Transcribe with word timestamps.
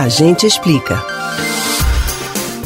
A 0.00 0.08
gente 0.08 0.46
explica. 0.46 0.98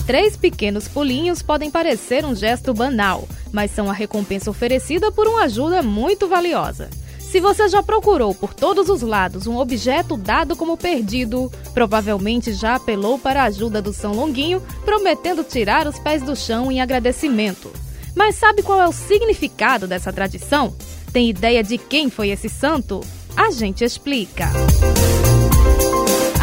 Três 0.07 0.37
pequenos 0.37 0.87
pulinhos 0.87 1.43
podem 1.43 1.69
parecer 1.69 2.25
um 2.25 2.33
gesto 2.33 2.73
banal, 2.73 3.29
mas 3.51 3.73
são 3.73 3.91
a 3.91 3.93
recompensa 3.93 4.49
oferecida 4.49 5.11
por 5.11 5.27
uma 5.27 5.43
ajuda 5.43 5.83
muito 5.83 6.29
valiosa. 6.29 6.89
Se 7.19 7.41
você 7.41 7.69
já 7.69 7.83
procurou 7.83 8.37
por 8.37 8.55
todos 8.55 8.89
os 8.89 9.03
lados 9.03 9.49
um 9.49 9.57
objeto 9.57 10.17
dado 10.17 10.55
como 10.55 10.77
perdido, 10.77 11.51
provavelmente 11.73 12.53
já 12.53 12.77
apelou 12.77 13.19
para 13.19 13.43
a 13.43 13.47
ajuda 13.47 13.83
do 13.83 13.93
São 13.93 14.13
Longuinho, 14.13 14.63
prometendo 14.85 15.43
tirar 15.43 15.89
os 15.89 15.99
pés 15.99 16.23
do 16.23 16.37
chão 16.37 16.71
em 16.71 16.81
agradecimento. 16.81 17.69
Mas 18.15 18.37
sabe 18.37 18.63
qual 18.63 18.81
é 18.81 18.87
o 18.87 18.93
significado 18.93 19.89
dessa 19.89 20.13
tradição? 20.13 20.73
Tem 21.13 21.31
ideia 21.31 21.65
de 21.65 21.79
quem 21.79 22.09
foi 22.09 22.29
esse 22.29 22.49
santo? 22.49 23.01
A 23.37 23.51
gente 23.51 23.83
explica. 23.83 24.49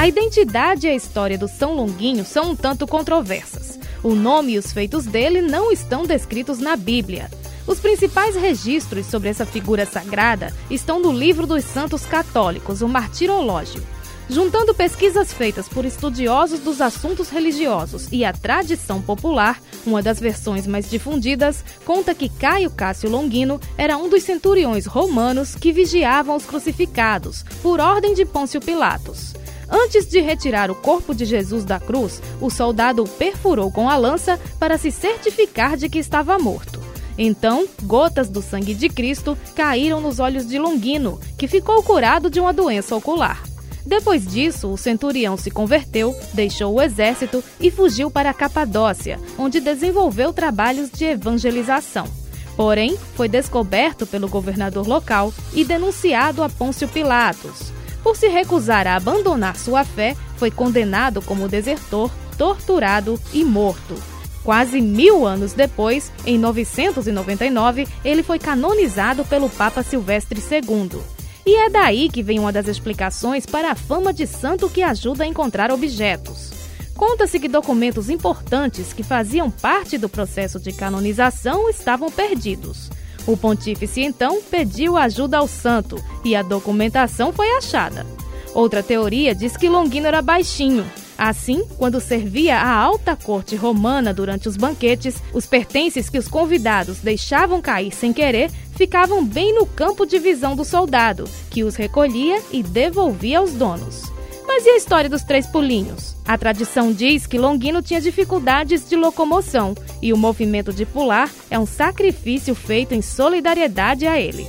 A 0.02 0.08
identidade 0.08 0.88
e 0.88 0.90
a 0.90 0.96
história 0.96 1.38
do 1.38 1.48
São 1.48 1.76
Longuinho 1.76 2.26
são 2.26 2.50
um 2.50 2.56
tanto 2.56 2.88
controversas. 2.88 3.78
O 4.02 4.16
nome 4.16 4.54
e 4.54 4.58
os 4.58 4.74
feitos 4.74 5.06
dele 5.06 5.44
não 5.44 5.72
estão 5.72 6.08
descritos 6.08 6.58
na 6.58 6.76
Bíblia. 6.76 7.30
Os 7.68 7.80
principais 7.80 8.36
registros 8.36 9.06
sobre 9.06 9.30
essa 9.30 9.46
figura 9.46 9.86
sagrada 9.86 10.52
estão 10.72 11.00
no 11.00 11.12
livro 11.12 11.46
dos 11.46 11.64
Santos 11.64 12.04
Católicos, 12.04 12.82
o 12.82 12.88
Martirológio. 12.88 13.84
Juntando 14.28 14.74
pesquisas 14.74 15.32
feitas 15.32 15.70
por 15.70 15.86
estudiosos 15.86 16.62
dos 16.62 16.82
assuntos 16.82 17.30
religiosos 17.30 18.08
e 18.12 18.26
a 18.26 18.34
tradição 18.34 19.04
popular, 19.04 19.62
uma 19.86 20.02
das 20.02 20.20
versões 20.20 20.66
mais 20.66 20.90
difundidas 20.90 21.64
conta 21.86 22.16
que 22.16 22.28
Caio 22.28 22.72
Cássio 22.72 23.08
Longino 23.08 23.62
era 23.78 23.98
um 23.98 24.10
dos 24.10 24.24
centuriões 24.24 24.88
romanos 24.88 25.54
que 25.54 25.72
vigiavam 25.72 26.36
os 26.36 26.46
crucificados, 26.46 27.46
por 27.62 27.80
ordem 27.80 28.16
de 28.16 28.26
Pôncio 28.26 28.60
Pilatos. 28.60 29.40
Antes 29.72 30.06
de 30.08 30.20
retirar 30.20 30.70
o 30.70 30.76
corpo 30.76 31.16
de 31.16 31.24
Jesus 31.24 31.64
da 31.64 31.80
cruz, 31.80 32.22
o 32.42 32.50
soldado 32.50 33.04
o 33.04 33.08
perfurou 33.08 33.72
com 33.72 33.90
a 33.90 33.96
lança 33.96 34.38
para 34.60 34.78
se 34.78 34.92
certificar 34.92 35.78
de 35.78 35.88
que 35.88 35.98
estava 35.98 36.38
morto. 36.38 36.82
Então, 37.18 37.66
gotas 37.84 38.30
do 38.30 38.42
sangue 38.42 38.74
de 38.74 38.90
Cristo 38.90 39.38
caíram 39.56 40.02
nos 40.02 40.20
olhos 40.20 40.46
de 40.48 40.60
Longino, 40.60 41.20
que 41.38 41.48
ficou 41.48 41.82
curado 41.84 42.30
de 42.30 42.40
uma 42.40 42.52
doença 42.52 42.96
ocular. 42.96 43.44
Depois 43.86 44.28
disso, 44.28 44.68
o 44.70 44.78
centurião 44.78 45.38
se 45.38 45.50
converteu, 45.50 46.16
deixou 46.34 46.76
o 46.76 46.82
exército 46.82 47.44
e 47.60 47.72
fugiu 47.72 48.12
para 48.12 48.30
a 48.30 48.34
Capadócia, 48.34 49.20
onde 49.38 49.60
desenvolveu 49.60 50.34
trabalhos 50.34 50.90
de 50.92 51.06
evangelização. 51.06 52.08
Porém, 52.56 52.98
foi 53.16 53.28
descoberto 53.28 54.06
pelo 54.06 54.28
governador 54.28 54.88
local 54.88 55.34
e 55.54 55.64
denunciado 55.64 56.44
a 56.44 56.50
Pôncio 56.50 56.88
Pilatos. 56.88 57.72
Por 58.04 58.16
se 58.16 58.28
recusar 58.28 58.88
a 58.88 58.96
abandonar 58.96 59.56
sua 59.56 59.84
fé, 59.84 60.16
foi 60.38 60.50
condenado 60.50 61.22
como 61.22 61.48
desertor, 61.48 62.12
torturado 62.38 63.20
e 63.32 63.44
morto. 63.44 63.96
Quase 64.44 64.82
mil 64.82 65.26
anos 65.26 65.54
depois, 65.54 66.12
em 66.26 66.38
999, 66.38 67.88
ele 68.04 68.24
foi 68.24 68.40
canonizado 68.40 69.24
pelo 69.26 69.50
Papa 69.50 69.84
Silvestre 69.84 70.42
II. 70.42 71.00
E 71.46 71.56
é 71.56 71.70
daí 71.70 72.10
que 72.10 72.24
vem 72.24 72.40
uma 72.40 72.52
das 72.52 72.68
explicações 72.68 73.46
para 73.46 73.72
a 73.72 73.76
fama 73.76 74.12
de 74.12 74.26
santo 74.26 74.70
que 74.70 74.82
ajuda 74.82 75.24
a 75.24 75.28
encontrar 75.28 75.72
objetos. 75.72 76.52
Conta-se 76.96 77.40
que 77.40 77.48
documentos 77.48 78.10
importantes 78.10 78.94
que 78.94 79.02
faziam 79.02 79.50
parte 79.50 79.98
do 79.98 80.08
processo 80.08 80.60
de 80.60 80.72
canonização 80.72 81.70
estavam 81.70 82.12
perdidos. 82.12 82.90
O 83.28 83.38
pontífice 83.38 84.02
então 84.02 84.42
pediu 84.42 84.98
ajuda 84.98 85.38
ao 85.38 85.48
santo 85.48 86.04
e 86.24 86.36
a 86.36 86.42
documentação 86.42 87.32
foi 87.32 87.50
achada. 87.52 88.06
Outra 88.54 88.84
teoria 88.84 89.34
diz 89.34 89.56
que 89.56 89.70
Longino 89.70 90.08
era 90.08 90.22
baixinho. 90.22 90.86
Assim, 91.18 91.64
quando 91.78 92.02
servia 92.02 92.58
a 92.58 92.74
alta 92.74 93.16
corte 93.16 93.56
romana 93.56 94.12
durante 94.12 94.50
os 94.50 94.58
banquetes, 94.58 95.22
os 95.32 95.46
pertences 95.46 96.10
que 96.10 96.18
os 96.18 96.28
convidados 96.28 96.98
deixavam 96.98 97.62
cair 97.62 97.94
sem 97.94 98.12
querer 98.12 98.50
ficavam 98.76 99.24
bem 99.24 99.54
no 99.54 99.68
campo 99.68 100.06
de 100.06 100.18
visão 100.18 100.56
do 100.56 100.66
soldado, 100.66 101.26
que 101.52 101.64
os 101.64 101.76
recolhia 101.76 102.42
e 102.52 102.64
devolvia 102.64 103.38
aos 103.38 103.54
donos. 103.54 104.11
Mas 104.54 104.66
e 104.66 104.70
a 104.72 104.76
história 104.76 105.10
dos 105.10 105.24
três 105.24 105.48
pulinhos? 105.48 106.14
A 106.28 106.38
tradição 106.38 106.92
diz 106.92 107.26
que 107.26 107.38
Longino 107.38 107.82
tinha 107.82 108.02
dificuldades 108.02 108.88
de 108.88 108.98
locomoção 108.98 109.74
e 110.02 110.12
o 110.12 110.18
movimento 110.18 110.74
de 110.74 110.86
pular 110.86 111.32
é 111.50 111.58
um 111.58 111.66
sacrifício 111.66 112.54
feito 112.54 112.94
em 112.94 113.02
solidariedade 113.02 114.06
a 114.06 114.20
ele. 114.20 114.46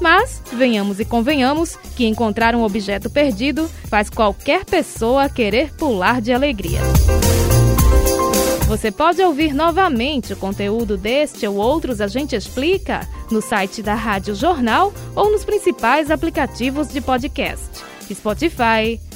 Mas, 0.00 0.42
venhamos 0.52 0.98
e 0.98 1.04
convenhamos, 1.04 1.76
que 1.94 2.04
encontrar 2.04 2.56
um 2.56 2.64
objeto 2.64 3.08
perdido 3.08 3.70
faz 3.84 4.10
qualquer 4.10 4.64
pessoa 4.64 5.28
querer 5.28 5.72
pular 5.74 6.20
de 6.20 6.32
alegria. 6.32 6.80
Você 8.66 8.90
pode 8.90 9.22
ouvir 9.22 9.54
novamente 9.54 10.32
o 10.32 10.36
conteúdo 10.36 10.96
deste 10.96 11.46
ou 11.46 11.54
outros 11.54 12.00
A 12.00 12.08
Gente 12.08 12.34
Explica 12.34 13.08
no 13.30 13.40
site 13.40 13.84
da 13.84 13.94
Rádio 13.94 14.34
Jornal 14.34 14.92
ou 15.14 15.30
nos 15.30 15.44
principais 15.44 16.10
aplicativos 16.10 16.88
de 16.88 17.00
podcast: 17.00 17.70
Spotify, 18.12 19.00